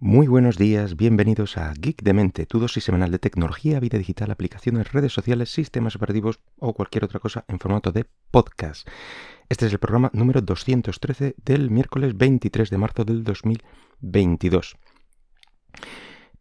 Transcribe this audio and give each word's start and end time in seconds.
Muy 0.00 0.28
buenos 0.28 0.56
días, 0.56 0.94
bienvenidos 0.94 1.58
a 1.58 1.74
Geek 1.74 2.02
de 2.04 2.12
Mente, 2.12 2.46
tu 2.46 2.60
dosis 2.60 2.84
semanal 2.84 3.10
de 3.10 3.18
tecnología, 3.18 3.80
vida 3.80 3.98
digital, 3.98 4.30
aplicaciones, 4.30 4.92
redes 4.92 5.12
sociales, 5.12 5.50
sistemas 5.50 5.96
operativos 5.96 6.38
o 6.56 6.72
cualquier 6.72 7.02
otra 7.02 7.18
cosa 7.18 7.44
en 7.48 7.58
formato 7.58 7.90
de 7.90 8.06
podcast. 8.30 8.86
Este 9.48 9.66
es 9.66 9.72
el 9.72 9.80
programa 9.80 10.08
número 10.12 10.40
213 10.40 11.34
del 11.44 11.72
miércoles 11.72 12.16
23 12.16 12.70
de 12.70 12.78
marzo 12.78 13.04
del 13.04 13.24
2022. 13.24 14.76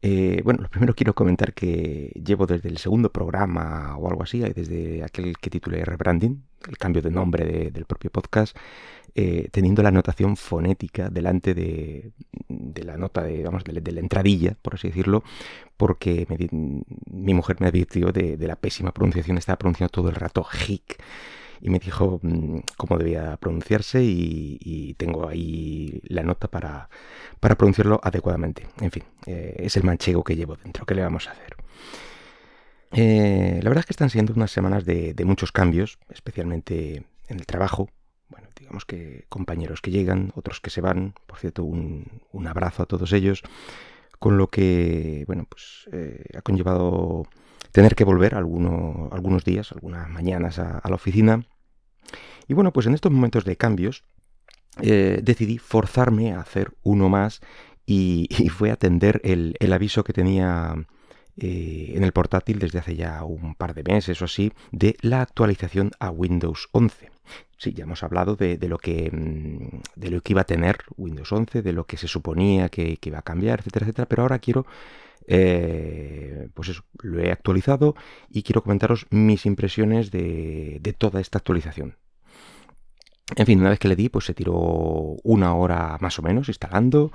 Eh, 0.03 0.41
bueno, 0.43 0.61
lo 0.61 0.69
primero 0.69 0.93
quiero 0.93 1.15
comentar 1.15 1.55
que 1.55 2.11
llevo 2.23 2.45
desde 2.45 2.69
el 2.69 2.77
segundo 2.77 3.11
programa 3.11 3.97
o 3.97 4.07
algo 4.07 4.21
así, 4.21 4.39
desde 4.39 5.03
aquel 5.03 5.35
que 5.39 5.49
titulé 5.49 5.83
Rebranding, 5.83 6.43
el 6.67 6.77
cambio 6.77 7.01
de 7.01 7.09
nombre 7.09 7.71
del 7.71 7.85
propio 7.85 8.11
podcast, 8.11 8.55
eh, 9.19 9.49
teniendo 9.51 9.81
la 9.81 9.89
anotación 9.89 10.37
fonética 10.37 11.09
delante 11.09 11.55
de, 11.55 12.11
la 12.83 12.97
nota, 12.97 13.23
de, 13.23 13.41
vamos, 13.41 13.63
de, 13.63 13.91
la 13.91 13.99
entradilla, 13.99 14.55
por 14.61 14.75
así 14.75 14.89
decirlo, 14.89 15.23
porque 15.75 16.27
mi 16.51 17.33
mujer 17.33 17.57
me 17.59 17.67
advirtió 17.67 18.11
de, 18.11 18.37
la 18.37 18.55
pésima 18.55 18.93
pronunciación, 18.93 19.39
estaba 19.39 19.57
pronunciando 19.57 19.89
todo 19.89 20.09
el 20.09 20.15
rato 20.15 20.45
hic 20.67 21.01
y 21.61 21.71
me 21.71 21.79
dijo 21.79 22.19
mm, 22.21 22.59
cómo 22.77 22.99
debía 22.99 23.37
pronunciarse 23.37 24.03
y, 24.03 24.93
tengo 24.99 25.27
ahí 25.27 25.99
la 26.03 26.21
nota 26.21 26.47
para, 26.47 26.87
pronunciarlo 27.39 27.99
adecuadamente. 28.03 28.67
En 28.79 28.91
fin, 28.91 29.03
eh, 29.25 29.55
es 29.57 29.75
el 29.77 29.83
manchego 29.83 30.23
que 30.23 30.35
llevo 30.35 30.57
dentro, 30.57 30.85
¿qué 30.85 30.93
le 30.93 31.01
vamos 31.01 31.27
a 31.27 31.31
hacer? 31.31 31.57
Eh, 32.91 33.59
la 33.63 33.69
verdad 33.69 33.79
es 33.79 33.85
que 33.87 33.93
están 33.93 34.11
siendo 34.11 34.33
unas 34.33 34.51
semanas 34.51 34.85
de, 34.85 35.15
muchos 35.25 35.51
cambios, 35.51 35.97
especialmente 36.09 37.03
en 37.27 37.39
el 37.39 37.47
trabajo. 37.47 37.89
Bueno, 38.29 38.49
digamos 38.59 38.85
que 38.85 39.25
compañeros 39.29 39.81
que 39.81 39.91
llegan, 39.91 40.31
otros 40.35 40.59
que 40.59 40.69
se 40.69 40.81
van. 40.81 41.13
Por 41.25 41.39
cierto, 41.39 41.63
un, 41.63 42.47
abrazo 42.47 42.83
a 42.83 42.85
todos 42.85 43.13
ellos. 43.13 43.43
Con 44.19 44.37
lo 44.37 44.47
que, 44.47 45.23
bueno, 45.27 45.45
pues 45.49 45.87
eh, 45.91 46.23
ha 46.35 46.41
conllevado 46.41 47.27
tener 47.71 47.95
que 47.95 48.03
volver 48.03 48.35
algunos 48.35 49.43
días, 49.43 49.71
algunas 49.71 50.09
mañanas 50.09 50.59
a, 50.59 50.81
la 50.83 50.95
oficina. 50.95 51.45
Y 52.47 52.53
bueno, 52.53 52.73
pues 52.73 52.87
en 52.87 52.95
estos 52.95 53.11
momentos 53.11 53.45
de 53.45 53.55
cambios 53.55 54.03
eh, 54.81 55.19
decidí 55.21 55.57
forzarme 55.57 56.33
a 56.33 56.39
hacer 56.39 56.73
uno 56.83 57.09
más 57.09 57.41
y, 57.85 58.27
fue 58.49 58.71
atender 58.71 59.21
el, 59.23 59.55
aviso 59.71 60.03
que 60.03 60.13
tenía 60.13 60.75
eh, 61.37 61.93
en 61.95 62.03
el 62.03 62.13
portátil 62.13 62.59
desde 62.59 62.79
hace 62.79 62.95
ya 62.95 63.23
un 63.23 63.55
par 63.55 63.73
de 63.73 63.83
meses 63.83 64.21
o 64.21 64.25
así 64.25 64.51
de 64.71 64.97
la 65.01 65.21
actualización 65.21 65.91
a 65.99 66.09
Windows 66.09 66.69
11. 66.71 67.16
Sí, 67.57 67.73
ya 67.73 67.83
hemos 67.83 68.03
hablado 68.03 68.35
de, 68.35 68.57
lo 68.67 68.77
que, 68.77 69.09
mm, 69.11 69.79
de 69.95 70.11
lo 70.11 70.21
que 70.21 70.33
iba 70.33 70.41
a 70.41 70.45
tener 70.45 70.77
Windows 70.97 71.31
11, 71.31 71.61
de 71.61 71.73
lo 71.73 71.85
que 71.85 71.97
se 71.97 72.07
suponía 72.07 72.69
que, 72.69 72.97
iba 73.01 73.19
a 73.19 73.23
cambiar, 73.23 73.59
etcétera, 73.59 73.85
etcétera, 73.85 74.07
pero 74.07 74.21
ahora 74.23 74.39
quiero 74.39 74.65
eh, 75.27 76.47
pues 76.53 76.69
eso, 76.69 76.83
lo 77.01 77.19
he 77.21 77.31
actualizado 77.31 77.95
y 78.29 78.43
quiero 78.43 78.63
comentaros 78.63 79.07
mis 79.09 79.45
impresiones 79.45 80.11
de, 80.11 80.95
toda 80.97 81.19
esta 81.19 81.39
actualización. 81.39 81.95
En 83.35 83.45
fin, 83.45 83.59
una 83.59 83.69
vez 83.69 83.79
que 83.79 83.87
le 83.87 83.95
di, 83.95 84.09
pues 84.09 84.25
se 84.25 84.33
tiró 84.33 84.53
una 84.53 85.53
hora 85.53 85.97
más 85.99 86.17
o 86.19 86.21
menos 86.21 86.47
instalando. 86.47 87.11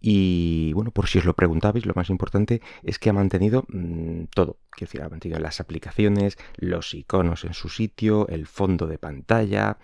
Y 0.00 0.72
bueno, 0.74 0.90
por 0.90 1.08
si 1.08 1.18
os 1.18 1.24
lo 1.24 1.34
preguntabais, 1.34 1.86
lo 1.86 1.94
más 1.96 2.10
importante 2.10 2.60
es 2.82 2.98
que 2.98 3.08
ha 3.08 3.14
mantenido 3.14 3.64
mm, 3.68 4.24
todo. 4.34 4.58
Quiero 4.70 4.90
decir, 4.90 5.02
ha 5.02 5.08
mantenido 5.08 5.40
las 5.40 5.60
aplicaciones, 5.60 6.36
los 6.56 6.92
iconos 6.92 7.44
en 7.44 7.54
su 7.54 7.70
sitio, 7.70 8.28
el 8.28 8.46
fondo 8.46 8.86
de 8.86 8.98
pantalla. 8.98 9.78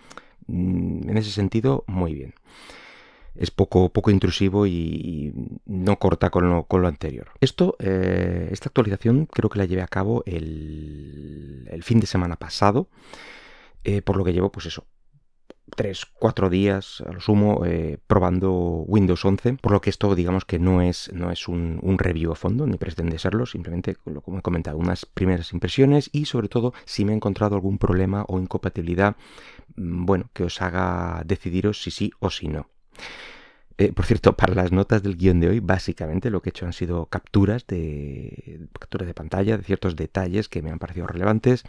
Mm, 0.47 1.09
en 1.09 1.17
ese 1.17 1.31
sentido, 1.31 1.85
muy 1.87 2.15
bien 2.15 2.35
es 3.35 3.51
poco, 3.51 3.91
poco 3.91 4.11
intrusivo 4.11 4.67
y, 4.67 5.33
no 5.65 5.99
corta 5.99 6.31
con 6.31 6.49
lo, 6.49 6.87
anterior. 6.87 7.31
Esto, 7.41 7.77
eh, 7.79 8.49
esta 8.51 8.69
actualización 8.69 9.27
creo 9.27 9.49
que 9.49 9.59
la 9.59 9.65
llevé 9.65 9.83
a 9.83 9.89
cabo 9.89 10.23
el, 10.27 11.67
el 11.71 11.83
fin 11.83 12.01
de 12.01 12.07
semana 12.07 12.37
pasado, 12.37 12.89
eh, 13.85 14.03
por 14.03 14.17
lo 14.17 14.25
que 14.25 14.33
llevo 14.33 14.51
pues 14.53 14.67
eso, 14.67 14.85
3, 15.75 16.07
4 16.19 16.51
días 16.51 17.03
a 17.07 17.13
lo 17.13 17.21
sumo 17.21 17.65
eh, 17.65 17.99
probando 18.07 18.53
Windows 18.87 19.25
11, 19.25 19.55
por 19.55 19.73
lo 19.73 19.81
que 19.81 19.91
esto 19.91 20.15
digamos 20.15 20.45
que 20.45 20.59
no 20.59 20.83
es, 20.83 21.11
no 21.13 21.31
es 21.31 21.49
un, 21.49 21.79
un, 21.83 21.99
review 21.99 22.33
a 22.33 22.37
fondo, 22.37 22.67
ni 22.67 22.77
pretende 22.77 23.19
serlo, 23.19 23.47
simplemente 23.47 23.97
como 23.97 24.39
he 24.39 24.43
comentado, 24.43 24.79
unas 24.79 25.07
primeras 25.07 25.53
impresiones 25.53 26.11
y 26.13 26.27
sobre 26.27 26.49
todo 26.49 26.73
si 26.85 27.05
me 27.05 27.13
he 27.13 27.17
encontrado 27.17 27.55
algún 27.55 27.79
problema 27.79 28.25
o 28.29 28.39
incompatibilidad, 28.39 29.17
mm, 29.77 30.05
bueno, 30.07 30.31
que 30.33 30.45
os 30.45 30.61
haga 30.63 31.23
decidiros 31.25 31.83
si 31.83 31.91
sí 31.91 32.13
o 32.21 32.31
si 32.31 32.49
no. 32.49 32.69
Eh, 33.81 33.93
por 33.95 34.05
cierto, 34.05 34.37
para 34.37 34.55
las 34.55 34.73
notas 34.73 35.03
del 35.03 35.17
guion 35.17 35.41
de 35.41 35.49
hoy, 35.49 35.61
básicamente 35.61 36.29
lo 36.29 36.43
que 36.43 36.51
he 36.51 36.53
hecho 36.53 36.67
han 36.67 36.75
sido 36.75 37.07
capturas 37.07 37.67
de 37.67 38.69
capturas 38.79 39.07
de 39.07 39.15
pantalla 39.15 39.57
de 39.57 39.65
ciertos 39.65 39.97
detalles 39.97 40.51
que 40.51 40.61
me 40.61 40.71
han 40.71 40.79
parecido 40.79 41.07
relevantes 41.07 41.65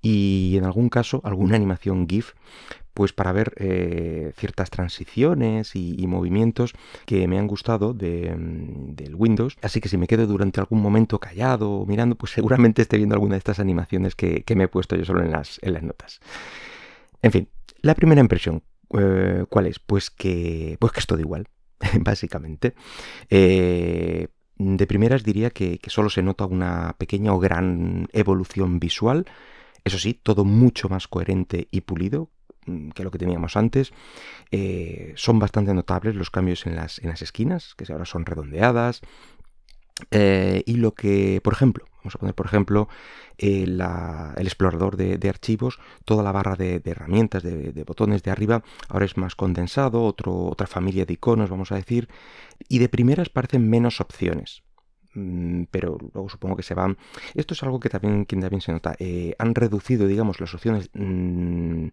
y 0.00 0.54
en 0.56 0.64
algún 0.64 0.88
caso 0.88 1.20
alguna 1.22 1.56
animación 1.56 2.08
GIF, 2.08 2.32
pues 2.94 3.12
para 3.12 3.32
ver 3.32 3.54
eh, 3.56 4.32
ciertas 4.36 4.70
transiciones 4.70 5.74
y, 5.74 6.06
movimientos 6.06 6.72
que 7.06 7.28
me 7.28 7.38
han 7.38 7.46
gustado 7.46 7.94
de, 7.94 8.34
mm, 8.34 8.94
del 8.94 9.14
Windows. 9.14 9.56
Así 9.62 9.80
que 9.80 9.88
si 9.88 9.96
me 9.96 10.06
quedo 10.06 10.26
durante 10.26 10.60
algún 10.60 10.80
momento 10.80 11.18
callado 11.18 11.84
mirando, 11.86 12.16
pues 12.16 12.32
seguramente 12.32 12.82
esté 12.82 12.96
viendo 12.96 13.14
alguna 13.14 13.34
de 13.34 13.38
estas 13.38 13.60
animaciones 13.60 14.14
que, 14.14 14.44
me 14.56 14.64
he 14.64 14.68
puesto 14.68 14.96
yo 14.96 15.04
solo 15.04 15.22
en 15.22 15.30
las, 15.30 15.58
en 15.62 15.74
las 15.74 15.82
notas. 15.82 16.20
En 17.22 17.32
fin, 17.32 17.48
la 17.82 17.94
primera 17.94 18.20
impresión, 18.20 18.62
eh, 18.98 19.44
¿Cuál 19.48 19.66
es? 19.66 19.78
Pues 19.78 20.10
que, 20.10 20.76
pues 20.80 20.92
que 20.92 21.00
es 21.00 21.06
todo 21.06 21.20
igual, 21.20 21.48
básicamente. 22.00 22.74
Eh, 23.28 24.28
de 24.56 24.86
primeras 24.86 25.24
diría 25.24 25.50
que, 25.50 25.80
solo 25.86 26.10
se 26.10 26.22
nota 26.22 26.44
una 26.44 26.96
pequeña 26.98 27.32
o 27.32 27.38
gran 27.38 28.08
evolución 28.12 28.80
visual. 28.80 29.26
Eso 29.84 29.98
sí, 29.98 30.14
todo 30.14 30.44
mucho 30.44 30.88
más 30.88 31.08
coherente 31.08 31.68
y 31.70 31.82
pulido 31.82 32.30
que 32.94 33.04
lo 33.04 33.10
que 33.10 33.18
teníamos 33.18 33.56
antes. 33.56 33.92
Eh, 34.50 35.12
son 35.16 35.38
bastante 35.38 35.74
notables 35.74 36.14
los 36.14 36.30
cambios 36.30 36.66
en 36.66 36.76
las, 36.76 36.98
en 36.98 37.08
las 37.08 37.22
esquinas, 37.22 37.74
que 37.76 37.90
ahora 37.92 38.04
son 38.04 38.26
redondeadas. 38.26 39.00
y 40.12 40.74
lo 40.76 40.94
que, 40.94 41.40
por 41.42 41.52
ejemplo, 41.52 41.84
Vamos 42.02 42.14
a 42.14 42.18
poner, 42.18 42.34
por 42.34 42.46
ejemplo, 42.46 42.88
eh, 43.36 43.64
el 43.64 44.46
explorador 44.46 44.96
de, 44.96 45.28
archivos, 45.28 45.78
toda 46.04 46.22
la 46.22 46.32
barra 46.32 46.56
de, 46.56 46.80
herramientas, 46.84 47.42
de, 47.42 47.84
botones 47.84 48.22
de 48.22 48.30
arriba, 48.30 48.62
ahora 48.88 49.04
es 49.04 49.16
más 49.16 49.36
condensado, 49.36 50.04
otra 50.04 50.66
familia 50.66 51.04
de 51.04 51.14
iconos, 51.14 51.50
vamos 51.50 51.72
a 51.72 51.74
decir, 51.74 52.08
y 52.68 52.78
de 52.78 52.88
primeras 52.88 53.28
parecen 53.28 53.68
menos 53.68 54.00
opciones. 54.00 54.62
Mm, 55.14 55.64
pero 55.70 55.98
luego 56.14 56.28
supongo 56.28 56.56
que 56.56 56.62
se 56.62 56.74
van. 56.74 56.96
Esto 57.34 57.54
es 57.54 57.62
algo 57.62 57.80
que 57.80 57.90
también, 57.90 58.24
que 58.24 58.36
también 58.36 58.60
se 58.60 58.72
nota. 58.72 58.94
Eh, 58.98 59.34
han 59.38 59.54
reducido, 59.54 60.06
digamos, 60.06 60.40
las 60.40 60.54
opciones. 60.54 60.88
Mm, 60.94 61.88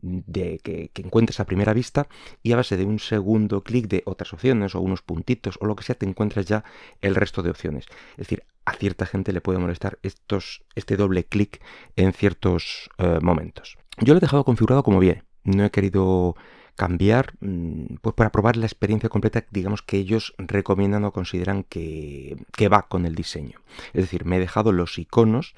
de 0.00 0.58
que, 0.58 0.90
encuentres 1.02 1.40
a 1.40 1.46
primera 1.46 1.72
vista 1.72 2.08
y 2.42 2.52
a 2.52 2.56
base 2.56 2.76
de 2.76 2.84
un 2.84 2.98
segundo 2.98 3.62
clic 3.62 3.88
de 3.88 4.02
otras 4.06 4.32
opciones 4.32 4.74
o 4.74 4.80
unos 4.80 5.02
puntitos 5.02 5.58
o 5.60 5.66
lo 5.66 5.76
que 5.76 5.84
sea 5.84 5.94
te 5.94 6.06
encuentras 6.06 6.46
ya 6.46 6.64
el 7.00 7.14
resto 7.14 7.42
de 7.42 7.50
opciones. 7.50 7.86
Es 8.12 8.18
decir, 8.18 8.44
a 8.64 8.72
cierta 8.74 9.06
gente 9.06 9.32
le 9.32 9.40
puede 9.40 9.58
molestar 9.58 9.98
estos, 10.02 10.62
este 10.74 10.96
doble 10.96 11.24
clic 11.24 11.60
en 11.96 12.12
ciertos 12.12 12.90
eh, 12.98 13.18
momentos. 13.20 13.76
Yo 13.98 14.14
lo 14.14 14.18
he 14.18 14.20
dejado 14.20 14.44
configurado 14.44 14.82
como 14.82 15.00
viene. 15.00 15.24
No 15.44 15.64
he 15.64 15.70
querido 15.70 16.36
cambiar 16.76 17.34
mm, 17.40 17.96
pues 18.00 18.14
para 18.14 18.32
probar 18.32 18.56
la 18.56 18.66
experiencia 18.66 19.08
completa 19.08 19.44
digamos 19.50 19.82
que 19.82 19.98
ellos 19.98 20.34
recomiendan 20.38 21.04
o 21.04 21.12
consideran 21.12 21.64
que, 21.64 22.36
que 22.56 22.68
va 22.68 22.88
con 22.88 23.04
el 23.04 23.14
diseño 23.14 23.60
es 23.92 24.04
decir 24.04 24.24
me 24.24 24.36
he 24.36 24.40
dejado 24.40 24.72
los 24.72 24.98
iconos 24.98 25.54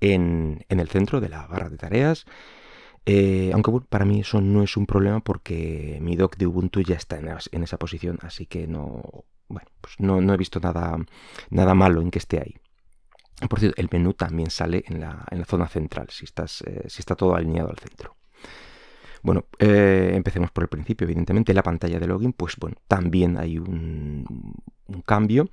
en, 0.00 0.64
en 0.68 0.80
el 0.80 0.88
centro 0.88 1.20
de 1.20 1.28
la 1.28 1.46
barra 1.46 1.68
de 1.68 1.76
tareas 1.76 2.26
eh, 3.06 3.50
aunque 3.52 3.70
para 3.88 4.04
mí 4.04 4.20
eso 4.20 4.40
no 4.40 4.62
es 4.62 4.76
un 4.76 4.86
problema 4.86 5.20
porque 5.20 5.98
mi 6.00 6.16
dock 6.16 6.36
de 6.36 6.46
Ubuntu 6.46 6.80
ya 6.80 6.96
está 6.96 7.18
en, 7.18 7.62
esa 7.62 7.78
posición, 7.78 8.18
así 8.22 8.46
que 8.46 8.66
no, 8.66 9.24
bueno, 9.48 9.68
pues 9.80 9.94
no, 9.98 10.32
he 10.32 10.36
visto 10.36 10.58
nada, 10.60 10.96
nada 11.50 11.74
malo 11.74 12.00
en 12.00 12.10
que 12.10 12.18
esté 12.18 12.38
ahí. 12.40 12.54
Por 13.48 13.58
cierto, 13.60 13.80
el 13.80 13.88
menú 13.90 14.14
también 14.14 14.50
sale 14.50 14.84
en 14.86 15.00
la, 15.00 15.26
zona 15.46 15.68
central, 15.68 16.06
si, 16.10 16.24
estás, 16.24 16.62
eh, 16.62 16.84
si 16.88 17.00
está 17.00 17.14
todo 17.14 17.34
alineado 17.34 17.70
al 17.70 17.78
centro. 17.78 18.16
Bueno, 19.24 19.46
eh, 19.58 20.12
empecemos 20.14 20.50
por 20.50 20.64
el 20.64 20.68
principio, 20.68 21.06
evidentemente. 21.06 21.54
La 21.54 21.62
pantalla 21.62 21.98
de 21.98 22.06
login, 22.06 22.34
pues 22.34 22.56
bueno, 22.56 22.76
también 22.86 23.38
hay 23.38 23.56
un, 23.58 24.26
cambio. 25.06 25.48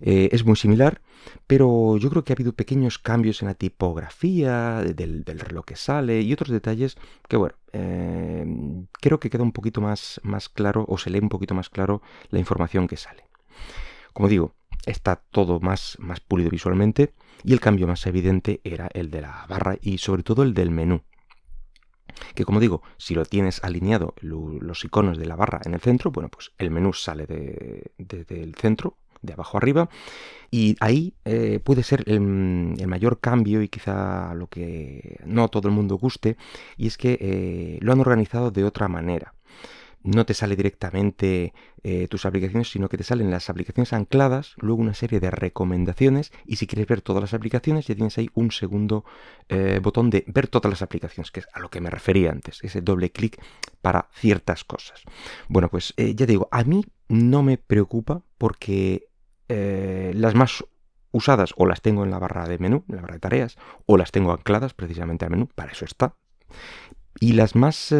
Eh, 0.00 0.28
es 0.30 0.44
muy 0.44 0.56
similar, 0.56 1.00
pero 1.46 1.96
yo 1.96 2.10
creo 2.10 2.22
que 2.22 2.34
ha 2.34 2.36
habido 2.36 2.52
pequeños 2.52 2.98
cambios 2.98 3.40
en 3.40 3.48
la 3.48 3.54
tipografía 3.54 4.82
del, 4.82 5.24
reloj 5.24 5.64
que 5.64 5.74
sale 5.74 6.20
y 6.20 6.34
otros 6.34 6.50
detalles 6.50 6.98
que, 7.26 7.38
bueno, 7.38 7.54
eh, 7.72 8.44
creo 9.00 9.18
que 9.18 9.30
queda 9.30 9.42
un 9.42 9.52
poquito 9.52 9.80
más, 9.80 10.20
más 10.22 10.50
claro 10.50 10.84
o 10.86 10.98
se 10.98 11.08
lee 11.08 11.20
un 11.20 11.30
poquito 11.30 11.54
más 11.54 11.70
claro 11.70 12.02
la 12.28 12.40
información 12.40 12.86
que 12.86 12.98
sale. 12.98 13.24
Como 14.12 14.28
digo, 14.28 14.52
está 14.84 15.16
todo 15.16 15.60
más, 15.60 15.96
más 15.98 16.20
pulido 16.20 16.50
visualmente 16.50 17.14
y 17.42 17.54
el 17.54 17.60
cambio 17.60 17.86
más 17.86 18.06
evidente 18.06 18.60
era 18.64 18.90
el 18.92 19.10
de 19.10 19.22
la 19.22 19.46
barra 19.48 19.78
y 19.80 19.96
sobre 19.96 20.22
todo 20.22 20.42
el 20.42 20.52
del 20.52 20.70
menú 20.70 21.00
que 22.34 22.44
como 22.44 22.60
digo, 22.60 22.82
si 22.96 23.14
lo 23.14 23.24
tienes 23.24 23.62
alineado 23.64 24.14
los 24.20 24.84
iconos 24.84 25.18
de 25.18 25.26
la 25.26 25.36
barra 25.36 25.60
en 25.64 25.74
el 25.74 25.80
centro, 25.80 26.10
bueno, 26.10 26.28
pues 26.28 26.52
el 26.58 26.70
menú 26.70 26.92
sale 26.92 27.26
desde 27.98 28.42
el 28.42 28.54
centro 28.54 28.96
de 29.22 29.32
abajo 29.32 29.56
arriba. 29.56 29.88
Y 30.50 30.76
ahí 30.80 31.14
eh, 31.24 31.60
puede 31.62 31.82
ser 31.82 32.04
el, 32.06 32.20
mayor 32.20 33.20
cambio 33.20 33.62
y 33.62 33.68
quizá 33.68 34.32
lo 34.34 34.46
que 34.46 35.18
no 35.24 35.48
todo 35.48 35.68
el 35.68 35.74
mundo 35.74 35.96
guste, 35.96 36.36
y 36.76 36.86
es 36.86 36.96
que 36.96 37.18
eh, 37.20 37.78
lo 37.80 37.92
han 37.92 38.00
organizado 38.00 38.50
de 38.50 38.64
otra 38.64 38.88
manera 38.88 39.34
no 40.08 40.24
te 40.24 40.32
sale 40.32 40.56
directamente 40.56 41.52
eh, 41.82 42.08
tus 42.08 42.24
aplicaciones, 42.24 42.70
sino 42.70 42.88
que 42.88 42.96
te 42.96 43.04
salen 43.04 43.30
las 43.30 43.50
aplicaciones 43.50 43.92
ancladas, 43.92 44.54
luego 44.56 44.80
una 44.80 44.94
serie 44.94 45.20
de 45.20 45.30
recomendaciones 45.30 46.32
y 46.46 46.56
si 46.56 46.66
quieres 46.66 46.86
ver 46.86 47.02
todas 47.02 47.20
las 47.20 47.34
aplicaciones 47.34 47.86
ya 47.86 47.94
tienes 47.94 48.16
ahí 48.16 48.30
un 48.34 48.50
segundo 48.50 49.04
eh, 49.48 49.80
botón 49.82 50.08
de 50.08 50.24
ver 50.26 50.48
todas 50.48 50.70
las 50.70 50.82
aplicaciones, 50.82 51.30
que 51.30 51.40
es 51.40 51.48
a 51.52 51.60
lo 51.60 51.68
que 51.68 51.82
me 51.82 51.90
refería 51.90 52.30
antes, 52.30 52.64
ese 52.64 52.80
doble 52.80 53.10
clic 53.10 53.38
para 53.82 54.08
ciertas 54.14 54.64
cosas. 54.64 55.02
Bueno, 55.48 55.68
pues 55.68 55.92
eh, 55.98 56.14
ya 56.14 56.24
digo, 56.24 56.48
a 56.50 56.64
mí 56.64 56.84
no 57.08 57.42
me 57.42 57.58
preocupa 57.58 58.22
porque 58.38 59.04
las 59.48 60.34
más 60.34 60.62
usadas 61.10 61.54
o 61.56 61.64
las 61.64 61.80
tengo 61.80 62.04
en 62.04 62.10
la 62.10 62.18
barra 62.18 62.46
de 62.46 62.58
menú, 62.58 62.84
en 62.86 62.96
la 62.96 63.00
barra 63.00 63.14
de 63.14 63.20
tareas, 63.20 63.56
o 63.86 63.96
las 63.96 64.10
tengo 64.10 64.30
ancladas 64.32 64.74
precisamente 64.74 65.24
al 65.24 65.30
menú, 65.30 65.48
para 65.54 65.72
eso 65.72 65.86
está. 65.86 66.16
Y 67.18 67.32
las 67.32 67.56
más... 67.56 67.94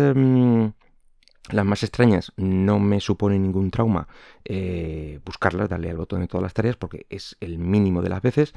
Las 1.51 1.65
más 1.65 1.83
extrañas 1.83 2.33
no 2.37 2.79
me 2.79 3.01
supone 3.01 3.39
ningún 3.39 3.71
trauma 3.71 4.09
eh, 4.45 5.21
buscarlas, 5.25 5.69
darle 5.69 5.91
al 5.91 5.97
botón 5.97 6.21
de 6.21 6.29
todas 6.29 6.43
las 6.43 6.55
tareas 6.55 6.77
porque 6.77 7.07
es 7.09 7.37
el 7.41 7.59
mínimo 7.59 8.03
de 8.03 8.09
las 8.09 8.23
veces. 8.23 8.55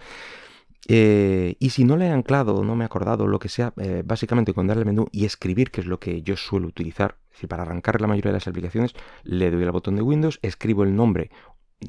Eh, 0.87 1.55
y 1.59 1.69
si 1.69 1.85
no 1.85 1.95
le 1.95 2.07
he 2.07 2.11
anclado, 2.11 2.63
no 2.63 2.75
me 2.75 2.83
he 2.83 2.85
acordado, 2.85 3.27
lo 3.27 3.39
que 3.39 3.49
sea, 3.49 3.71
eh, 3.77 4.03
básicamente 4.05 4.53
con 4.53 4.67
darle 4.67 4.81
al 4.81 4.87
menú 4.87 5.07
y 5.11 5.25
escribir, 5.25 5.71
que 5.71 5.81
es 5.81 5.87
lo 5.87 5.99
que 5.99 6.23
yo 6.23 6.35
suelo 6.35 6.67
utilizar, 6.67 7.17
es 7.29 7.37
decir, 7.37 7.49
para 7.49 7.63
arrancar 7.63 8.01
la 8.01 8.07
mayoría 8.07 8.31
de 8.31 8.37
las 8.37 8.47
aplicaciones, 8.47 8.93
le 9.23 9.51
doy 9.51 9.63
al 9.63 9.71
botón 9.71 9.95
de 9.95 10.01
Windows, 10.01 10.39
escribo 10.41 10.83
el 10.83 10.95
nombre, 10.95 11.29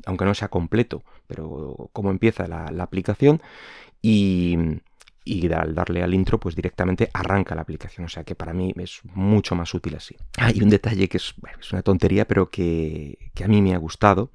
aunque 0.05 0.27
no 0.27 0.35
sea 0.35 0.49
completo, 0.49 1.03
pero 1.27 1.89
cómo 1.93 2.11
empieza 2.11 2.47
la 2.47 2.83
aplicación, 2.83 3.41
y, 4.03 4.59
y 5.25 5.53
al 5.53 5.75
darle 5.75 6.03
al 6.03 6.15
intro 6.15 6.39
pues 6.39 6.57
directamente 6.57 7.11
arranca 7.13 7.55
la 7.55 7.63
aplicación, 7.63 8.07
o 8.07 8.09
sea 8.09 8.25
que 8.25 8.35
para 8.35 8.53
mí 8.53 8.73
es 8.77 9.01
mucho 9.05 9.55
más 9.55 9.73
útil 9.75 9.95
así. 9.97 10.17
Hay 10.39 10.61
un 10.61 10.69
detalle 10.69 11.09
que 11.09 11.19
es, 11.19 11.35
es 11.61 11.73
una 11.73 11.83
tontería 11.83 12.27
pero 12.27 12.51
que, 12.51 13.19
a 13.43 13.49
mí 13.49 13.63
me 13.63 13.75
ha 13.75 13.79
gustado 13.79 14.31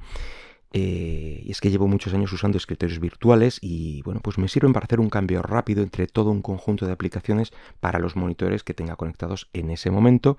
eh, 0.74 1.42
y 1.44 1.52
es 1.52 1.62
que 1.62 1.70
llevo 1.70 1.88
muchos 1.88 2.14
años 2.14 2.32
usando 2.34 2.58
escritorios 2.58 3.00
virtuales 3.00 3.58
y 3.62 4.02
bueno 4.02 4.20
pues 4.22 4.38
me 4.38 4.48
sirven 4.48 4.74
para 4.74 4.86
hacer 4.86 5.00
un 5.00 5.10
cambio 5.10 5.42
rápido 5.42 5.82
entre 5.82 6.08
todo 6.08 6.30
un 6.30 6.42
conjunto 6.42 6.86
de 6.86 6.92
aplicaciones 6.92 7.54
para 7.80 8.00
los 8.00 8.16
monitores 8.16 8.64
que 8.64 8.74
tenga 8.74 8.96
conectados 8.96 9.50
en 9.54 9.70
ese 9.70 9.92
momento 9.92 10.38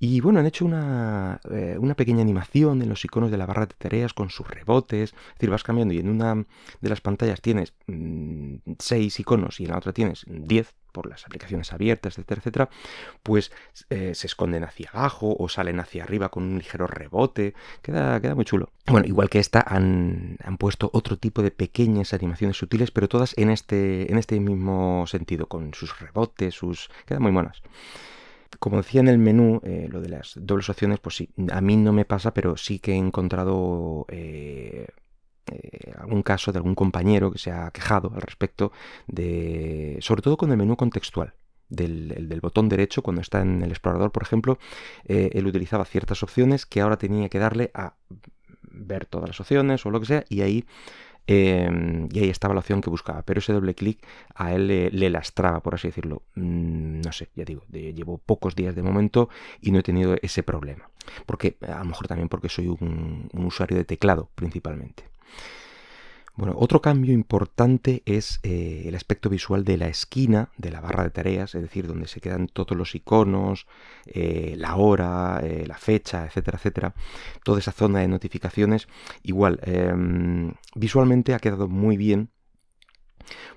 y 0.00 0.20
bueno, 0.20 0.38
han 0.38 0.46
hecho 0.46 0.64
una, 0.64 1.40
eh, 1.50 1.76
una, 1.78 1.94
pequeña 1.94 2.22
animación 2.22 2.82
en 2.82 2.88
los 2.88 3.04
iconos 3.04 3.32
de 3.32 3.36
la 3.36 3.46
barra 3.46 3.66
de 3.66 3.74
tareas 3.76 4.14
con 4.14 4.30
sus 4.30 4.48
rebotes. 4.48 5.10
Es 5.10 5.34
decir, 5.34 5.50
vas 5.50 5.64
cambiando 5.64 5.92
y 5.92 5.98
en 5.98 6.08
una 6.08 6.46
de 6.80 6.88
las 6.88 7.00
pantallas 7.00 7.40
tienes 7.40 7.74
6 7.86 7.88
mm, 7.88 9.20
iconos 9.20 9.58
y 9.58 9.64
en 9.64 9.70
la 9.70 9.78
otra 9.78 9.92
tienes 9.92 10.24
10 10.28 10.72
por 10.92 11.08
las 11.08 11.24
aplicaciones 11.26 11.72
abiertas, 11.72 12.14
etcétera, 12.14 12.40
etcétera, 12.40 12.70
pues 13.22 13.52
eh, 13.90 14.14
se 14.14 14.26
esconden 14.26 14.64
hacia 14.64 14.90
abajo 14.90 15.36
o 15.38 15.48
salen 15.48 15.80
hacia 15.80 16.04
arriba 16.04 16.28
con 16.28 16.44
un 16.44 16.58
ligero 16.58 16.86
rebote. 16.86 17.54
Queda, 17.82 18.20
queda 18.20 18.34
muy 18.34 18.44
chulo. 18.44 18.70
Bueno, 18.86 19.06
igual 19.06 19.28
que 19.28 19.38
esta, 19.38 19.60
han, 19.60 20.36
han, 20.42 20.56
puesto 20.56 20.90
otro 20.92 21.16
tipo 21.16 21.42
de 21.42 21.50
pequeñas 21.50 22.14
animaciones 22.14 22.56
sutiles, 22.56 22.90
pero 22.90 23.08
todas 23.08 23.34
en 23.36 23.50
este, 23.50 24.10
en 24.10 24.18
este 24.18 24.40
mismo 24.40 25.06
sentido, 25.06 25.46
con 25.46 25.74
sus 25.74 25.98
rebotes, 26.00 26.54
sus... 26.54 26.90
quedan 27.06 27.22
muy 27.22 27.32
monas. 27.32 27.62
Como 28.58 28.78
decía 28.78 29.00
en 29.00 29.08
el 29.08 29.18
menú, 29.18 29.60
eh, 29.62 29.88
lo 29.90 30.00
de 30.00 30.08
las 30.08 30.32
dobles 30.36 30.68
opciones, 30.70 30.98
pues 31.00 31.16
sí, 31.16 31.28
a 31.52 31.60
mí 31.60 31.76
no 31.76 31.92
me 31.92 32.04
pasa, 32.04 32.32
pero 32.32 32.56
sí 32.56 32.78
que 32.78 32.92
he 32.92 32.96
encontrado 32.96 34.06
eh, 34.08 34.86
eh, 35.50 35.92
algún 35.98 36.22
caso 36.22 36.52
de 36.52 36.58
algún 36.58 36.74
compañero 36.74 37.30
que 37.30 37.38
se 37.38 37.50
ha 37.50 37.70
quejado 37.70 38.12
al 38.14 38.22
respecto 38.22 38.72
de, 39.06 39.98
sobre 40.00 40.22
todo 40.22 40.36
con 40.36 40.50
el 40.50 40.56
menú 40.56 40.76
contextual. 40.76 41.34
Del, 41.70 42.28
del, 42.30 42.40
botón 42.40 42.70
derecho, 42.70 43.02
cuando 43.02 43.20
está 43.20 43.42
en 43.42 43.60
el 43.60 43.68
explorador, 43.68 44.10
por 44.10 44.22
ejemplo, 44.22 44.58
él 45.04 45.46
utilizaba 45.46 45.84
ciertas 45.84 46.22
opciones 46.22 46.64
que 46.64 46.80
ahora 46.80 46.96
tenía 46.96 47.28
que 47.28 47.38
darle 47.38 47.70
a 47.74 47.92
ver 48.62 49.04
todas 49.04 49.28
las 49.28 49.38
opciones 49.38 49.84
o 49.84 49.90
lo 49.90 50.00
que 50.00 50.06
sea, 50.06 50.24
y 50.30 50.40
ahí 50.40 50.64
Em, 51.30 52.08
y 52.10 52.20
ahí 52.20 52.30
estaba 52.30 52.54
la 52.54 52.60
opción 52.60 52.80
que 52.80 52.88
buscaba, 52.88 53.20
pero 53.20 53.40
ese 53.40 53.52
doble 53.52 53.74
clic 53.74 54.02
a 54.34 54.54
él 54.54 54.66
le, 54.66 55.10
lastraba, 55.10 55.62
por 55.62 55.74
así 55.74 55.88
decirlo. 55.88 56.22
Mm, 56.36 57.02
no 57.02 57.12
sé, 57.12 57.28
ya 57.36 57.44
digo, 57.44 57.64
llevo 57.70 58.16
pocos 58.16 58.56
días 58.56 58.74
de 58.74 58.82
momento 58.82 59.28
y 59.60 59.70
no 59.70 59.80
he 59.80 59.82
tenido 59.82 60.16
ese 60.22 60.42
problema. 60.42 60.88
Porque, 61.26 61.58
a 61.68 61.80
lo 61.80 61.84
mejor 61.84 62.08
también 62.08 62.30
porque 62.30 62.48
soy 62.48 62.68
un 62.68 63.28
usuario 63.34 63.76
de 63.76 63.84
teclado 63.84 64.30
principalmente. 64.34 65.04
Bueno, 66.38 66.54
otro 66.56 66.80
cambio 66.80 67.12
importante 67.12 68.04
es 68.06 68.38
eh, 68.44 68.84
el 68.86 68.94
aspecto 68.94 69.28
visual 69.28 69.64
de 69.64 69.76
la 69.76 69.88
esquina 69.88 70.50
de 70.56 70.70
la 70.70 70.80
barra 70.80 71.02
de 71.02 71.10
tareas, 71.10 71.56
es 71.56 71.62
decir, 71.62 71.88
donde 71.88 72.06
se 72.06 72.20
quedan 72.20 72.46
todos 72.46 72.78
los 72.78 72.94
iconos, 72.94 73.66
eh, 74.06 74.54
la 74.56 74.76
hora, 74.76 75.40
eh, 75.42 75.64
la 75.66 75.76
fecha, 75.76 76.26
etcétera, 76.26 76.58
etcétera. 76.58 76.94
Toda 77.42 77.58
esa 77.58 77.72
zona 77.72 77.98
de 77.98 78.06
notificaciones, 78.06 78.86
igual, 79.24 79.58
em, 79.64 80.52
visualmente 80.76 81.34
ha 81.34 81.40
quedado 81.40 81.66
muy 81.66 81.96
bien. 81.96 82.30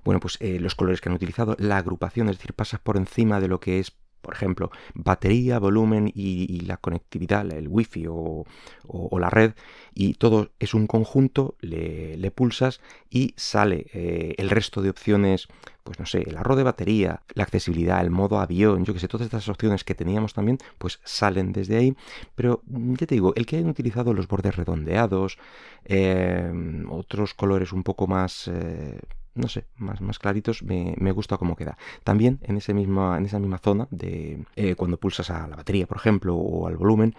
Bueno, 0.03 0.19
pues 0.19 0.39
los 0.41 0.73
colores 0.73 1.01
que 1.01 1.09
han 1.09 1.15
utilizado, 1.15 1.55
la 1.59 1.77
agrupación, 1.77 2.29
es 2.29 2.37
decir, 2.37 2.53
pasas 2.55 2.79
por 2.79 2.97
encima 2.97 3.39
de 3.39 3.47
lo 3.47 3.59
que 3.59 3.79
es 3.79 3.95
por 4.21 4.33
ejemplo, 4.33 4.71
batería, 4.93 5.59
volumen 5.59 6.11
y, 6.13 6.61
la 6.61 6.77
conectividad, 6.77 7.49
el 7.51 7.67
wifi 7.67 8.05
o, 8.07 8.45
o, 8.87 9.19
la 9.19 9.29
red, 9.29 9.53
y 9.93 10.13
todo 10.13 10.49
es 10.59 10.73
un 10.73 10.87
conjunto, 10.87 11.55
le, 11.59 12.31
pulsas 12.31 12.79
y 13.09 13.33
sale 13.35 13.87
eh, 13.93 14.35
el 14.37 14.49
resto 14.49 14.81
de 14.81 14.89
opciones, 14.89 15.47
pues 15.83 15.99
no 15.99 16.05
sé, 16.05 16.21
el 16.21 16.37
ahorro 16.37 16.55
de 16.55 16.63
batería, 16.63 17.21
la 17.33 17.43
accesibilidad, 17.43 18.01
el 18.01 18.11
modo 18.11 18.39
avión, 18.39 18.85
yo 18.85 18.93
que 18.93 18.99
sé, 18.99 19.07
todas 19.07 19.25
estas 19.25 19.49
opciones 19.49 19.83
que 19.83 19.95
teníamos 19.95 20.33
también, 20.33 20.59
pues 20.77 20.99
salen 21.03 21.51
desde 21.51 21.77
ahí, 21.77 21.95
pero 22.35 22.61
ya 22.67 23.07
te 23.07 23.15
digo, 23.15 23.33
el 23.35 23.45
que 23.45 23.57
hayan 23.57 23.69
utilizado 23.69 24.13
los 24.13 24.27
bordes 24.27 24.55
redondeados, 24.55 25.37
eh, 25.85 26.51
otros 26.89 27.33
colores 27.33 27.73
un 27.73 27.83
poco 27.83 28.07
más... 28.07 28.47
Eh, 28.47 28.99
no 29.33 29.47
sé, 29.47 29.65
más, 29.77 30.01
más 30.01 30.19
claritos, 30.19 30.63
me, 30.63 31.11
gusta 31.11 31.37
cómo 31.37 31.55
queda. 31.55 31.77
También 32.03 32.39
en, 32.43 32.57
ese 32.57 32.73
mismo, 32.73 33.15
en 33.15 33.25
esa 33.25 33.39
misma 33.39 33.59
zona 33.59 33.87
de 33.91 34.45
eh, 34.55 34.75
cuando 34.75 34.99
pulsas 34.99 35.29
a 35.29 35.47
la 35.47 35.55
batería, 35.55 35.87
por 35.87 35.97
ejemplo, 35.97 36.35
o 36.35 36.67
al 36.67 36.77
volumen, 36.77 37.15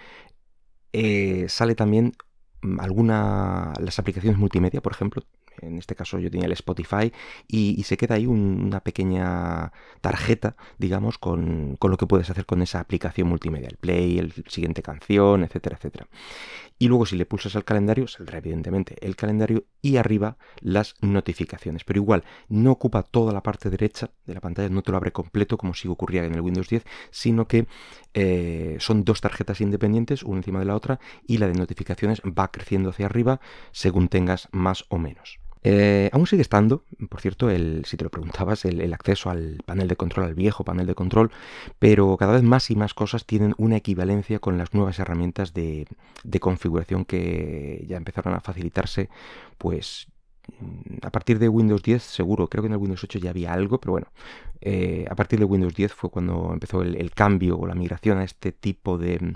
eh, 0.93 1.47
sale 1.49 1.75
también 1.75 2.14
mm, 2.62 2.81
alguna 2.81 3.73
las 3.81 3.99
aplicaciones 3.99 4.38
multimedia, 4.38 4.82
por 4.82 4.93
ejemplo, 4.93 5.23
en 5.61 5.79
este 5.79 5.94
caso 5.94 6.19
yo 6.19 6.31
tenía 6.31 6.47
el 6.47 6.52
Spotify, 6.52 7.12
y, 7.47 7.83
se 7.85 7.97
queda 7.97 8.16
ahí 8.16 8.26
una 8.26 8.81
pequeña 8.81 9.73
tarjeta, 10.00 10.57
digamos, 10.78 11.19
con, 11.19 11.76
con, 11.78 11.90
lo 11.90 11.97
que 11.97 12.07
puedes 12.07 12.31
hacer 12.31 12.47
con 12.47 12.62
esa 12.62 12.81
aplicación 12.81 13.28
multimedia, 13.28 13.69
el 13.69 13.76
play, 13.76 14.19
el 14.19 14.33
siguiente 14.49 14.83
canción, 14.83 15.45
etcétera, 15.45 15.76
etcétera. 15.76 16.09
Y 16.79 16.88
luego 16.88 17.07
si 17.07 17.17
le 17.17 17.26
pulsas 17.26 17.57
al 17.57 17.64
calendario, 17.64 18.07
saldrá 18.09 18.38
evidentemente 18.38 18.97
el 19.00 19.17
calendario 19.17 19.64
y 19.81 19.97
arriba 19.97 20.37
las 20.61 20.95
notificaciones. 21.00 21.85
Pero 21.85 22.00
igual, 22.00 22.25
no 22.49 22.73
ocupa 22.73 23.02
toda 23.02 23.33
la 23.33 23.43
parte 23.43 23.71
derecha 23.71 24.11
de 24.26 24.35
la 24.35 24.41
pantalla, 24.41 24.69
no 24.69 24.83
te 24.83 24.91
lo 24.91 24.97
abre 24.97 25.12
completo 25.12 25.57
como 25.57 25.75
si 25.75 25.88
ocurría 25.88 26.25
en 26.25 26.35
el 26.35 26.41
Windows 26.41 26.69
10, 26.69 26.85
sino 27.11 27.47
que 27.47 27.67
eh, 28.14 28.76
son 28.81 29.05
dos 29.05 29.21
tarjetas 29.21 29.61
independientes, 29.61 30.23
una 30.23 30.38
encima 30.38 30.59
de 30.59 30.67
la 30.67 30.76
otra, 30.76 31.00
y 31.26 31.38
la 31.38 31.49
de 31.49 31.55
notificaciones 31.55 32.21
va 32.23 32.50
creciendo 32.50 32.91
hacia 32.91 33.07
arriba 33.07 33.41
según 33.71 34.09
tengas 34.09 34.49
más 34.52 34.85
o 34.88 34.99
menos. 34.99 35.41
Eh, 35.64 36.11
aún 36.12 36.26
sigue 36.26 36.42
estando, 36.42 36.85
por 37.09 37.21
cierto, 37.21 37.49
el, 37.49 37.85
si 37.85 37.97
te 37.97 38.04
lo 38.04 38.11
preguntabas, 38.11 38.64
el, 38.64 38.92
acceso 38.92 39.31
al 39.31 39.62
panel 39.64 39.87
de 39.87 39.97
control, 39.97 40.26
al 40.26 40.35
viejo 40.35 40.64
panel 40.64 40.87
de 40.87 40.95
control, 40.95 41.31
pero 41.78 42.16
cada 42.16 42.33
vez 42.33 42.42
más 42.42 42.71
y 42.71 42.76
más 42.76 42.95
cosas 42.95 43.26
tienen 43.26 43.54
una 43.59 43.76
equivalencia 43.76 44.40
con 44.40 44.59
las 44.59 44.75
nuevas 44.75 44.99
herramientas 44.99 45.54
de, 45.54 45.87
configuración 46.40 47.04
que 47.04 47.85
ya 47.88 47.97
empezaron 47.97 48.35
a 48.35 48.40
facilitarse, 48.40 49.09
pues 49.59 50.09
a 51.02 51.11
partir 51.11 51.38
de 51.38 51.49
Windows 51.49 51.83
10 51.83 52.02
seguro, 52.02 52.49
creo 52.49 52.62
que 52.62 52.66
en 52.66 52.73
el 52.73 52.78
Windows 52.78 53.04
8 53.04 53.21
ya 53.21 53.31
había 53.31 53.52
algo, 53.52 53.78
pero 53.78 53.92
bueno, 53.92 54.09
eh, 54.61 55.07
a 55.09 55.14
partir 55.14 55.38
de 55.38 55.45
Windows 55.45 55.75
10 55.75 55.92
fue 55.92 56.11
cuando 56.11 56.50
empezó 56.52 56.83
el, 56.83 57.11
cambio 57.12 57.57
o 57.59 57.66
la 57.66 57.76
migración 57.76 58.19
a 58.19 58.25
este 58.25 58.50
tipo 58.50 58.99
de, 58.99 59.35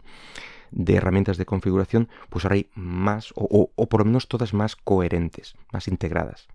de 0.70 0.96
herramientas 0.96 1.36
de 1.36 1.46
configuración, 1.46 2.08
pues 2.30 2.44
ahora 2.44 2.56
hay 2.56 2.70
más, 2.74 3.32
o, 3.34 3.70
por 3.88 4.00
lo 4.00 4.04
menos 4.04 4.28
todas 4.28 4.54
más 4.54 4.76
coherentes, 4.76 5.54
más 5.72 5.88
integradas. 5.88 6.48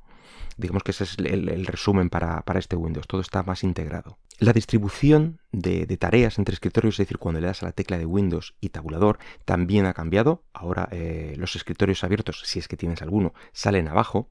Digamos 0.58 0.84
que 0.84 0.91
ese 0.91 1.06
es 1.06 1.18
el, 1.18 1.65
resumen 1.65 2.10
para, 2.10 2.44
este 2.56 2.75
Windows, 2.75 3.08
todo 3.08 3.22
está 3.22 3.44
más 3.44 3.63
integrado. 3.63 4.18
La 4.39 4.53
distribución 4.53 5.39
de, 5.51 5.86
tareas 5.98 6.39
entre 6.39 6.53
escritorios, 6.53 6.96
es 6.96 7.06
decir, 7.06 7.18
cuando 7.18 7.39
le 7.39 7.48
das 7.48 7.63
a 7.63 7.68
la 7.68 7.72
tecla 7.72 7.98
de 7.98 8.06
Windows 8.06 8.56
y 8.60 8.70
tabulador, 8.70 9.20
también 9.46 9.86
ha 9.86 9.94
cambiado. 9.94 10.44
Ahora 10.53 10.89
eh, 10.91 11.36
los 11.38 11.56
escritorios 11.56 12.03
abiertos, 12.03 12.41
si 12.46 12.60
es 12.60 12.68
que 12.68 12.77
tienes 12.77 13.01
alguno, 13.01 13.34
salen 13.53 13.88
abajo. 13.88 14.30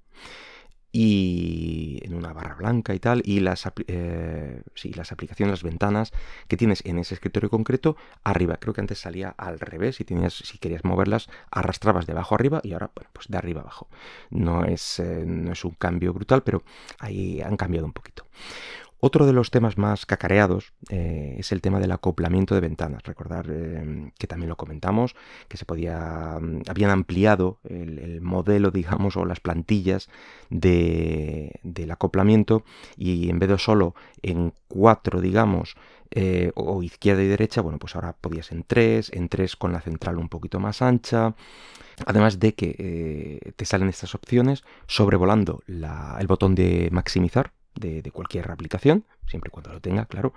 Y 0.92 2.00
en 2.02 2.14
una 2.14 2.32
barra 2.32 2.54
blanca 2.54 2.94
y 2.94 2.98
tal, 2.98 3.22
y 3.24 3.40
las, 3.40 3.70
eh, 3.86 4.62
las 4.94 5.12
aplicaciones, 5.12 5.52
las 5.52 5.62
ventanas 5.62 6.12
que 6.48 6.56
tienes 6.56 6.84
en 6.84 6.98
ese 6.98 7.14
escritorio 7.14 7.50
concreto 7.50 7.96
arriba. 8.24 8.56
Creo 8.56 8.74
que 8.74 8.80
antes 8.80 8.98
salía 8.98 9.34
al 9.36 9.60
revés, 9.60 9.96
si, 9.96 10.04
tenías, 10.04 10.34
si 10.34 10.58
querías 10.58 10.84
moverlas, 10.84 11.28
arrastrabas 11.50 12.06
de 12.06 12.12
abajo 12.12 12.34
arriba 12.34 12.60
y 12.64 12.72
ahora, 12.72 12.90
bueno, 12.94 13.10
pues 13.12 13.28
de 13.28 13.38
arriba 13.38 13.60
abajo. 13.60 13.88
No 14.30 14.64
es, 14.64 14.98
eh, 14.98 15.24
no 15.26 15.52
es 15.52 15.64
un 15.64 15.72
cambio 15.72 16.12
brutal, 16.12 16.42
pero 16.42 16.62
ahí 16.98 17.40
han 17.40 17.56
cambiado 17.56 17.86
un 17.86 17.92
poquito. 17.92 18.26
Otro 19.00 19.24
de 19.24 19.32
los 19.32 19.50
temas 19.50 19.78
más 19.78 20.04
cacareados 20.04 20.74
eh, 20.90 21.36
es 21.38 21.52
el 21.52 21.62
tema 21.62 21.80
del 21.80 21.92
acoplamiento 21.92 22.54
de 22.54 22.60
ventanas. 22.60 23.02
Recordar 23.02 23.46
eh, 23.48 24.12
que 24.18 24.26
también 24.26 24.50
lo 24.50 24.56
comentamos, 24.56 25.16
que 25.48 25.56
se 25.56 25.64
podía. 25.64 26.38
Mm, 26.40 26.62
habían 26.68 26.90
ampliado 26.90 27.58
el, 27.64 28.20
modelo, 28.20 28.70
digamos, 28.80 29.16
o 29.16 29.24
las 29.24 29.40
plantillas 29.40 30.10
del 30.50 31.90
acoplamiento, 31.90 32.64
y 32.96 33.30
en 33.30 33.38
vez 33.38 33.48
de 33.48 33.58
solo 33.58 33.94
en 34.22 34.52
cuatro, 34.68 35.20
digamos, 35.20 35.76
eh, 36.10 36.52
o 36.54 36.82
izquierda 36.82 37.22
y 37.22 37.28
derecha, 37.28 37.62
bueno, 37.62 37.78
pues 37.78 37.94
ahora 37.94 38.14
podías 38.20 38.52
en 38.52 38.64
tres, 38.64 39.10
en 39.14 39.28
tres 39.28 39.56
con 39.56 39.72
la 39.72 39.80
central 39.80 40.18
un 40.18 40.28
poquito 40.28 40.60
más 40.60 40.82
ancha. 40.82 41.34
Además 42.06 42.38
de 42.38 42.54
que 42.54 43.52
te 43.56 43.64
salen 43.66 43.90
estas 43.90 44.14
opciones 44.14 44.64
sobrevolando 44.86 45.62
el 45.68 46.26
botón 46.26 46.54
de 46.54 46.88
maximizar, 46.90 47.52
de, 47.74 48.10
cualquier 48.12 48.50
aplicación, 48.50 49.04
siempre 49.26 49.48
y 49.48 49.52
cuando 49.52 49.72
lo 49.72 49.80
tenga, 49.80 50.06
claro, 50.06 50.32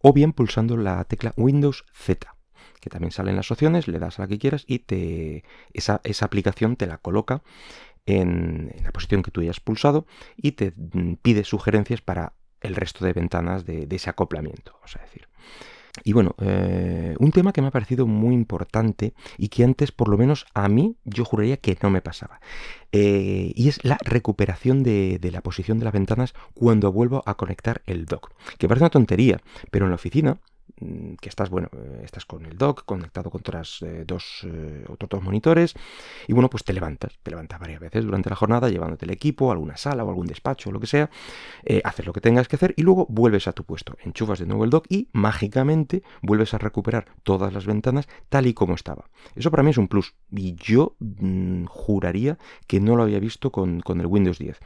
o 0.00 0.12
bien 0.12 0.32
pulsando 0.32 0.76
la 0.76 1.02
tecla 1.04 1.32
Windows 1.36 1.84
Z, 1.92 2.34
que 2.80 2.90
también 2.90 3.12
sale 3.12 3.30
en 3.30 3.36
las 3.36 3.50
opciones, 3.50 3.88
le 3.88 3.98
das 3.98 4.18
a 4.18 4.22
la 4.22 4.28
que 4.28 4.38
quieras 4.38 4.64
y 4.66 4.80
te, 4.80 5.44
esa, 5.72 6.00
aplicación 6.20 6.76
te 6.76 6.86
la 6.86 6.98
coloca 6.98 7.42
en, 8.06 8.72
la 8.82 8.90
posición 8.90 9.22
que 9.22 9.30
tú 9.30 9.40
hayas 9.40 9.60
pulsado 9.60 10.06
y 10.36 10.52
te 10.52 10.72
mm, 10.76 11.14
pide 11.22 11.44
sugerencias 11.44 12.00
para 12.00 12.34
el 12.60 12.74
resto 12.74 13.04
de 13.04 13.12
ventanas 13.12 13.64
de, 13.64 13.86
ese 13.90 14.10
acoplamiento, 14.10 14.72
vamos 14.74 14.96
a 14.96 15.00
decir. 15.00 15.28
Y 16.04 16.14
bueno, 16.14 16.34
eh, 16.40 17.14
un 17.18 17.32
tema 17.32 17.52
que 17.52 17.60
me 17.60 17.68
ha 17.68 17.70
parecido 17.70 18.06
muy 18.06 18.34
importante 18.34 19.12
y 19.36 19.48
que 19.48 19.62
antes, 19.62 19.92
por 19.92 20.08
lo 20.08 20.16
menos 20.16 20.46
a 20.54 20.68
mí, 20.68 20.96
yo 21.04 21.24
juraría 21.24 21.58
que 21.58 21.76
no 21.82 21.90
me 21.90 22.00
pasaba. 22.00 22.40
Eh, 22.92 23.52
y 23.54 23.68
es 23.68 23.84
la 23.84 23.98
recuperación 24.02 24.82
de, 24.82 25.18
de, 25.20 25.30
la 25.30 25.42
posición 25.42 25.78
de 25.78 25.84
las 25.84 25.92
ventanas 25.92 26.34
cuando 26.54 26.92
vuelvo 26.92 27.22
a 27.26 27.36
conectar 27.36 27.82
el 27.86 28.06
dock. 28.06 28.30
Que 28.58 28.68
parece 28.68 28.84
una 28.84 28.90
tontería, 28.90 29.40
pero 29.70 29.84
en 29.84 29.90
la 29.90 29.96
oficina 29.96 30.38
que 31.20 31.28
estás, 31.28 31.50
bueno, 31.50 31.68
eh, 31.72 32.02
estás 32.04 32.26
con 32.26 32.46
el 32.46 32.56
dock 32.56 32.84
conectado 32.84 33.30
con 33.30 33.40
otras 33.40 33.82
eh, 33.82 34.04
dos, 34.06 34.46
eh, 34.46 34.84
otros 34.88 35.08
dos 35.08 35.22
monitores 35.22 35.74
y 36.26 36.32
bueno, 36.32 36.48
pues 36.48 36.64
te 36.64 36.72
levantas, 36.72 37.18
te 37.22 37.30
levantas 37.30 37.60
varias 37.60 37.80
veces 37.80 38.04
durante 38.04 38.30
la 38.30 38.36
jornada 38.36 38.68
llevándote 38.68 39.04
el 39.04 39.10
equipo 39.10 39.50
a 39.50 39.52
alguna 39.52 39.76
sala 39.76 40.04
o 40.04 40.08
algún 40.08 40.26
despacho 40.26 40.70
o 40.70 40.72
lo 40.72 40.80
que 40.80 40.86
sea, 40.86 41.10
haces 41.84 42.06
lo 42.06 42.12
que 42.12 42.20
tengas 42.20 42.48
que 42.48 42.56
hacer 42.56 42.74
y 42.76 42.82
luego 42.82 43.06
vuelves 43.08 43.48
a 43.48 43.52
tu 43.52 43.64
puesto, 43.64 43.96
enchufas 44.04 44.38
de 44.38 44.46
nuevo 44.46 44.64
el 44.64 44.70
dock 44.70 44.86
y 44.88 45.08
mágicamente 45.12 46.02
vuelves 46.22 46.54
a 46.54 46.58
recuperar 46.58 47.06
todas 47.22 47.52
las 47.52 47.66
ventanas 47.66 48.08
tal 48.28 48.46
y 48.46 48.54
como 48.54 48.74
estaba. 48.74 49.10
Eso 49.34 49.50
para 49.50 49.62
mí 49.62 49.70
es 49.70 49.78
un 49.78 49.88
plus 49.88 50.14
y 50.30 50.54
yo 50.54 50.96
mm, 50.98 51.64
juraría 51.66 52.38
que 52.66 52.80
no 52.80 52.96
lo 52.96 53.02
había 53.02 53.20
visto 53.20 53.52
con, 53.52 53.80
con 53.80 54.00
el 54.00 54.06
Windows 54.06 54.38
10. 54.38 54.58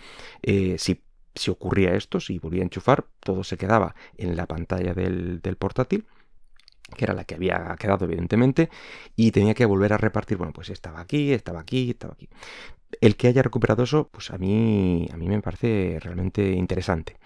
si 0.78 1.02
si 1.36 1.50
ocurría 1.50 1.94
esto, 1.94 2.20
si 2.20 2.38
volvía 2.38 2.62
a 2.62 2.64
enchufar, 2.64 3.06
todo 3.20 3.44
se 3.44 3.56
quedaba 3.56 3.94
en 4.16 4.36
la 4.36 4.46
pantalla 4.46 4.94
del, 4.94 5.40
portátil 5.58 6.06
que 6.96 7.04
era 7.04 7.14
la 7.14 7.24
que 7.24 7.34
había 7.34 7.74
quedado 7.80 8.04
evidentemente, 8.04 8.70
y 9.16 9.32
tenía 9.32 9.54
que 9.54 9.66
volver 9.66 9.92
a 9.92 9.96
repartir, 9.96 10.38
bueno, 10.38 10.52
pues 10.52 10.70
estaba 10.70 11.00
aquí, 11.00 11.32
estaba 11.32 11.58
aquí, 11.58 11.90
estaba 11.90 12.12
aquí. 12.12 12.28
El 13.00 13.16
que 13.16 13.26
haya 13.26 13.42
recuperado 13.42 13.82
eso, 13.82 14.08
pues 14.12 14.30
a 14.30 14.38
mí, 14.38 15.08
a 15.12 15.16
mí 15.16 15.26
me 15.26 15.42
parece 15.42 15.98
realmente 16.00 16.52
interesante. 16.52 17.18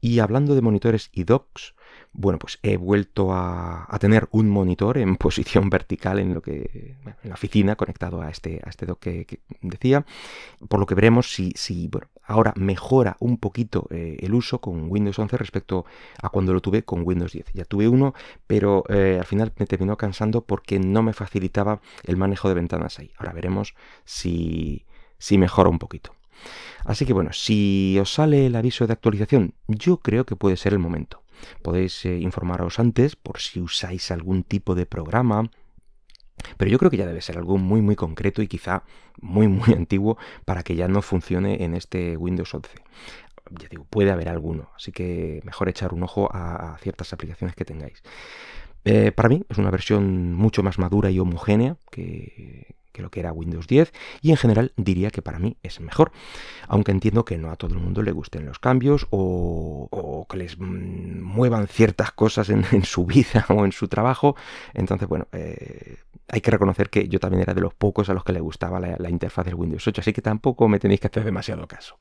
Y 0.00 0.20
hablando 0.20 0.54
de 0.54 0.62
monitores 0.62 1.10
y 1.12 1.24
docks, 1.24 1.74
bueno, 2.12 2.38
pues 2.38 2.58
he 2.62 2.76
vuelto 2.76 3.32
a, 3.32 3.86
tener 4.00 4.28
un 4.30 4.48
monitor 4.48 4.98
en 4.98 5.16
posición 5.18 5.70
vertical 5.70 6.18
en 6.18 6.34
lo 6.34 6.42
que 6.42 6.96
en 7.04 7.28
la 7.28 7.34
oficina 7.34 7.76
conectado 7.76 8.20
a 8.20 8.30
este, 8.30 8.60
a 8.64 8.70
este 8.70 8.86
dock 8.86 9.00
que, 9.00 9.40
decía, 9.60 10.04
por 10.68 10.80
lo 10.80 10.86
que 10.86 10.94
veremos 10.94 11.32
si, 11.32 11.52
si 11.56 11.90
ahora 12.24 12.52
mejora 12.56 13.16
un 13.20 13.38
poquito 13.38 13.86
eh, 13.90 14.16
el 14.20 14.34
uso 14.34 14.60
con 14.60 14.90
Windows 14.90 15.18
11 15.18 15.36
respecto 15.36 15.84
a 16.22 16.28
cuando 16.28 16.52
lo 16.52 16.60
tuve 16.60 16.84
con 16.84 17.02
Windows 17.04 17.32
10. 17.32 17.46
Ya 17.54 17.64
tuve 17.64 17.88
uno, 17.88 18.14
pero 18.46 18.84
eh, 18.88 19.16
al 19.18 19.26
final 19.26 19.52
me 19.56 19.66
terminó 19.66 19.96
cansando 19.96 20.42
porque 20.42 20.78
no 20.78 21.02
me 21.02 21.12
facilitaba 21.12 21.80
el 22.04 22.16
manejo 22.16 22.48
de 22.48 22.54
ventanas 22.54 22.98
ahí. 22.98 23.12
Ahora 23.18 23.32
veremos 23.32 23.74
si, 24.04 24.84
si 25.18 25.38
mejora 25.38 25.70
un 25.70 25.78
poquito. 25.78 26.14
Así 26.84 27.04
que 27.04 27.12
bueno, 27.12 27.32
si 27.32 27.98
os 28.00 28.12
sale 28.12 28.46
el 28.46 28.56
aviso 28.56 28.86
de 28.86 28.92
actualización, 28.92 29.54
yo 29.66 29.98
creo 29.98 30.24
que 30.24 30.36
puede 30.36 30.56
ser 30.56 30.72
el 30.72 30.78
momento. 30.78 31.22
Podéis 31.62 32.04
eh, 32.04 32.18
informaros 32.18 32.78
antes 32.78 33.16
por 33.16 33.40
si 33.40 33.60
usáis 33.60 34.10
algún 34.10 34.42
tipo 34.42 34.74
de 34.74 34.86
programa, 34.86 35.50
pero 36.56 36.70
yo 36.70 36.78
creo 36.78 36.90
que 36.90 36.96
ya 36.96 37.06
debe 37.06 37.20
ser 37.20 37.38
algo 37.38 37.58
muy 37.58 37.82
muy 37.82 37.96
concreto 37.96 38.42
y 38.42 38.48
quizá 38.48 38.84
muy 39.20 39.48
muy 39.48 39.72
antiguo 39.76 40.18
para 40.44 40.62
que 40.62 40.76
ya 40.76 40.88
no 40.88 41.02
funcione 41.02 41.64
en 41.64 41.74
este 41.74 42.16
Windows 42.16 42.54
11. 42.54 42.70
Ya 43.60 43.68
digo, 43.68 43.86
puede 43.88 44.10
haber 44.10 44.28
alguno, 44.28 44.70
así 44.76 44.92
que 44.92 45.40
mejor 45.44 45.68
echar 45.70 45.94
un 45.94 46.02
ojo 46.02 46.28
a, 46.30 46.76
ciertas 46.82 47.12
aplicaciones 47.14 47.56
que 47.56 47.64
tengáis. 47.64 48.02
Eh, 48.84 49.10
para 49.10 49.28
mí 49.30 49.44
es 49.48 49.58
una 49.58 49.70
versión 49.70 50.34
mucho 50.34 50.62
más 50.62 50.78
madura 50.78 51.10
y 51.10 51.18
homogénea 51.18 51.76
que, 51.90 52.77
que 52.92 53.02
lo 53.02 53.10
que 53.10 53.20
era 53.20 53.32
Windows 53.32 53.66
10 53.66 53.92
y 54.22 54.30
en 54.30 54.36
general 54.36 54.72
diría 54.76 55.10
que 55.10 55.22
para 55.22 55.38
mí 55.38 55.56
es 55.62 55.80
mejor, 55.80 56.12
aunque 56.66 56.92
entiendo 56.92 57.24
que 57.24 57.38
no 57.38 57.50
a 57.50 57.56
todo 57.56 57.74
el 57.74 57.80
mundo 57.80 58.02
le 58.02 58.12
gusten 58.12 58.46
los 58.46 58.58
cambios 58.58 59.06
o, 59.10 60.26
que 60.28 60.36
les 60.36 60.58
mm, 60.58 61.22
muevan 61.22 61.68
ciertas 61.68 62.12
cosas 62.12 62.48
en, 62.50 62.84
su 62.84 63.06
vida 63.06 63.46
o 63.48 63.64
en 63.64 63.72
su 63.72 63.88
trabajo, 63.88 64.36
entonces 64.74 65.08
bueno, 65.08 65.26
eh, 65.32 65.96
hay 66.28 66.40
que 66.40 66.50
reconocer 66.50 66.90
que 66.90 67.08
yo 67.08 67.18
también 67.18 67.42
era 67.42 67.54
de 67.54 67.60
los 67.60 67.74
pocos 67.74 68.08
a 68.10 68.14
los 68.14 68.24
que 68.24 68.32
le 68.32 68.40
gustaba 68.40 68.80
la, 68.80 68.96
la 68.98 69.10
interfaz 69.10 69.46
del 69.46 69.54
Windows 69.54 69.86
8, 69.86 70.00
así 70.00 70.12
que 70.12 70.22
tampoco 70.22 70.68
me 70.68 70.78
tenéis 70.78 71.00
que 71.00 71.06
hacer 71.06 71.24
demasiado 71.24 71.66
caso. 71.66 71.98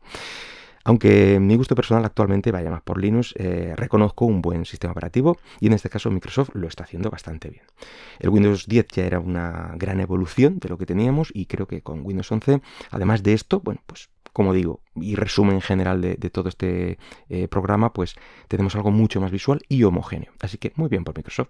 Aunque 0.87 1.37
mi 1.41 1.57
gusto 1.57 1.75
personal 1.75 2.05
actualmente 2.05 2.49
vaya 2.49 2.71
más 2.71 2.81
por 2.81 2.97
Linux, 2.97 3.33
eh, 3.37 3.73
reconozco 3.75 4.23
un 4.23 4.41
buen 4.41 4.63
sistema 4.63 4.93
operativo 4.93 5.37
y 5.59 5.67
en 5.67 5.73
este 5.73 5.89
caso 5.89 6.09
Microsoft 6.09 6.51
lo 6.53 6.65
está 6.65 6.85
haciendo 6.85 7.09
bastante 7.09 7.49
bien. 7.49 7.65
El 8.19 8.29
Windows 8.29 8.67
10 8.67 8.87
ya 8.93 9.05
era 9.05 9.19
una 9.19 9.73
gran 9.75 9.99
evolución 9.99 10.59
de 10.59 10.69
lo 10.69 10.77
que 10.77 10.85
teníamos 10.85 11.29
y 11.33 11.47
creo 11.47 11.67
que 11.67 11.81
con 11.81 12.05
Windows 12.05 12.31
11, 12.31 12.61
además 12.89 13.21
de 13.21 13.33
esto, 13.33 13.59
bueno, 13.59 13.81
pues 13.85 14.09
como 14.31 14.53
digo, 14.53 14.79
y 14.95 15.15
resumen 15.15 15.59
general 15.59 15.99
de, 15.99 16.15
todo 16.29 16.47
este 16.47 16.99
eh, 17.27 17.47
programa, 17.49 17.91
pues 17.91 18.15
tenemos 18.47 18.75
algo 18.75 18.91
mucho 18.91 19.19
más 19.19 19.31
visual 19.31 19.59
y 19.67 19.83
homogéneo. 19.83 20.31
Así 20.39 20.57
que 20.57 20.71
muy 20.75 20.89
bien 20.89 21.03
por 21.03 21.17
Microsoft. 21.17 21.49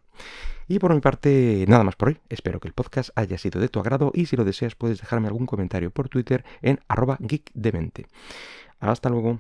Y 0.70 0.80
por 0.80 0.94
mi 0.96 1.02
parte, 1.02 1.66
nada 1.68 1.84
más 1.84 1.96
por 1.96 2.08
hoy. 2.08 2.20
Espero 2.30 2.62
que 2.62 2.70
el 2.70 2.74
podcast 2.74 3.10
haya 3.16 3.38
sido 3.38 3.60
de 3.60 3.68
tu 3.68 3.82
agrado 3.82 4.12
y 4.16 4.26
si 4.28 4.38
lo 4.38 4.46
deseas 4.46 4.76
puedes 4.76 5.02
dejarme 5.02 5.28
algún 5.28 5.46
comentario 5.46 5.92
por 5.92 6.08
Twitter 6.08 6.46
en 6.62 6.80
arroba 6.88 7.18
geekdemente. 7.20 8.08
Hasta 8.80 9.10
luego. 9.10 9.40